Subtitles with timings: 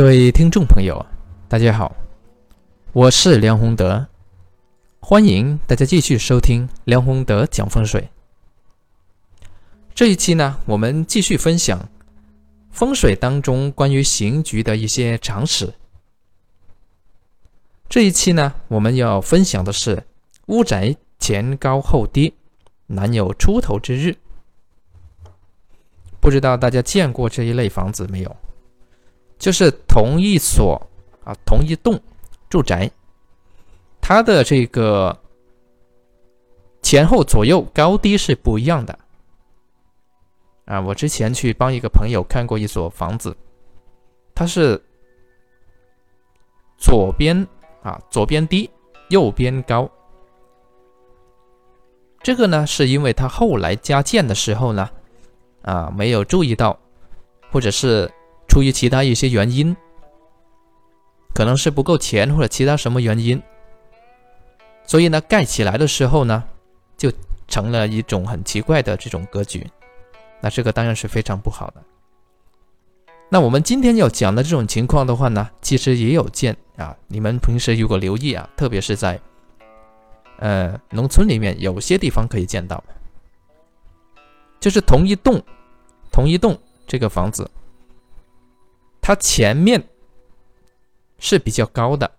[0.00, 1.04] 各位听众朋友，
[1.46, 1.94] 大家好，
[2.94, 4.06] 我是梁宏德，
[4.98, 8.08] 欢迎大家继续收听梁宏德讲风水。
[9.94, 11.86] 这一期呢，我们继续分享
[12.70, 15.74] 风水当中关于刑局的一些常识。
[17.86, 20.02] 这一期呢，我们要分享的是
[20.46, 22.32] 屋宅前高后低，
[22.86, 24.16] 难有出头之日。
[26.20, 28.34] 不知道大家见过这一类房子没有？
[29.40, 30.80] 就是同一所
[31.24, 31.98] 啊，同一栋
[32.50, 32.90] 住宅，
[33.98, 35.18] 它的这个
[36.82, 38.98] 前后左右高低是不一样的。
[40.66, 43.34] 啊，我之前去帮一个朋友看过一所房子，
[44.34, 44.78] 它是
[46.76, 47.48] 左边
[47.82, 48.70] 啊左边低，
[49.08, 49.90] 右边高。
[52.22, 54.90] 这个呢，是因为他后来加建的时候呢，
[55.62, 56.78] 啊没有注意到，
[57.50, 58.12] 或者是。
[58.50, 59.76] 出于其他一些原因，
[61.32, 63.40] 可能是不够钱或者其他什么原因，
[64.84, 66.42] 所以呢，盖起来的时候呢，
[66.96, 67.12] 就
[67.46, 69.64] 成了一种很奇怪的这种格局。
[70.40, 71.80] 那这个当然是非常不好的。
[73.28, 76.96] 那我们今天要讲的这种情况的话呢，其实也有见啊。
[77.06, 79.20] 你们平时如果留意啊，特别是在
[80.40, 82.82] 呃农村里面，有些地方可以见到，
[84.58, 85.40] 就是同一栋
[86.10, 87.48] 同一栋这个房子。
[89.00, 89.82] 它前面
[91.18, 92.10] 是比较高的，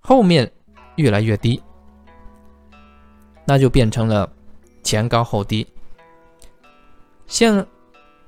[0.00, 0.50] 后面
[0.96, 1.62] 越来越低，
[3.44, 4.30] 那就变成了
[4.82, 5.66] 前高后低。
[7.26, 7.66] 像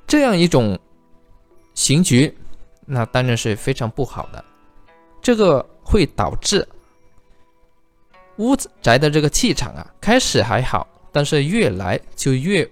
[0.06, 0.78] 这样一种
[1.74, 2.36] 行局，
[2.86, 4.44] 那当然是非常不好的。
[5.22, 6.66] 这个会导致
[8.36, 12.68] 屋子宅的这个气场啊，开始还好，但是越来就越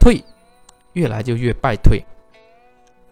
[0.00, 0.22] 退，
[0.94, 2.02] 越来就越败退。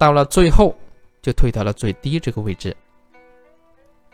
[0.00, 0.74] 到了最后，
[1.20, 2.74] 就退到了最低这个位置。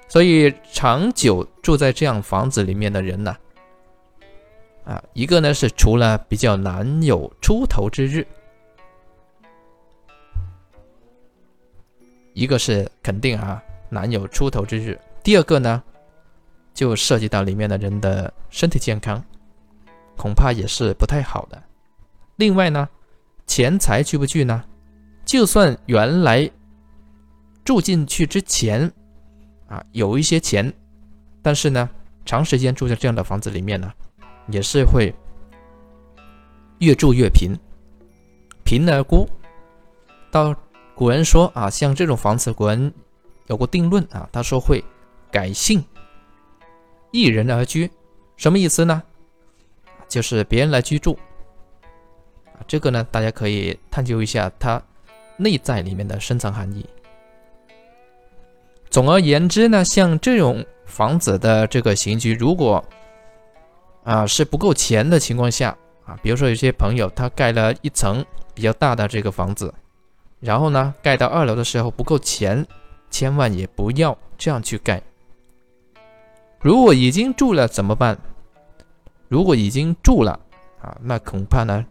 [0.08, 3.36] 所以，长久住在这样房子里面的人呢，
[4.84, 8.26] 啊，一个呢是除了比较难有出头之日，
[12.32, 15.00] 一个是肯定啊难有出头之日。
[15.22, 15.80] 第二个呢，
[16.74, 19.22] 就涉及到里面的人的身体健康，
[20.16, 21.62] 恐怕也是不太好的。
[22.34, 22.88] 另外呢，
[23.46, 24.64] 钱财聚不聚呢？
[25.26, 26.48] 就算原来
[27.64, 28.90] 住进去之前
[29.66, 30.72] 啊有一些钱，
[31.42, 31.90] 但是呢，
[32.24, 33.92] 长时间住在这样的房子里面呢，
[34.48, 35.12] 也是会
[36.78, 37.58] 越住越贫，
[38.64, 39.28] 贫而孤。
[40.30, 40.54] 到
[40.94, 42.92] 古人说啊，像这种房子，古人
[43.48, 44.82] 有过定论啊，他说会
[45.32, 45.84] 改姓，
[47.10, 47.90] 一人而居，
[48.36, 49.02] 什么意思呢？
[50.08, 51.18] 就是别人来居住，
[52.68, 54.80] 这个呢，大家可以探究一下它。
[55.36, 56.84] 内在里面的深层含义。
[58.88, 62.82] 总而言之呢，像这种房子的这个刑局，如果
[64.04, 65.76] 啊是不够钱的情况下
[66.06, 69.74] 啊，比如说有些朋友他盖了一层比较大的这个房子，
[70.40, 72.64] 然后呢盖到二楼的时候不够钱，
[73.10, 75.02] 千万也不要这样去盖。
[76.60, 78.16] 如果已经住了怎么办？
[79.28, 80.40] 如果已经住了
[80.80, 81.84] 啊，那恐怕呢，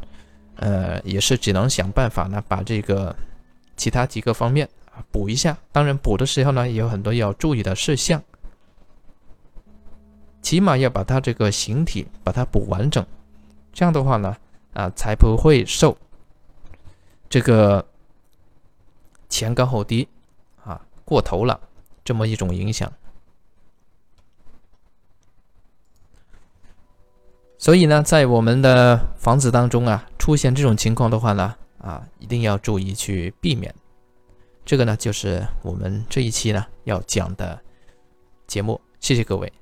[0.55, 3.15] 呃，也是只能想办法呢把这个。
[3.77, 5.57] 其他几个方面啊，补一下。
[5.71, 8.23] 当然，补的时候呢，也有很多要注意的事项，
[10.41, 13.05] 起码要把它这个形体把它补完整。
[13.73, 14.35] 这样的话呢，
[14.73, 15.97] 啊，才不会受
[17.29, 17.85] 这个
[19.27, 20.07] 前高后低
[20.63, 21.59] 啊过头了
[22.03, 22.91] 这么一种影响。
[27.57, 31.55] 所以呢，在我们的房子当中啊，出现这种情况的话呢。
[31.85, 33.73] 啊，一定要注意去避免。
[34.65, 37.61] 这个呢，就是我们这一期呢要讲的
[38.47, 38.81] 节目。
[38.99, 39.53] 谢谢各位。